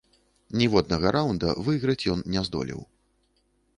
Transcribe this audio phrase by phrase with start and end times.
[0.61, 2.81] Ніводнага раўнда выйграць ён не здолеў.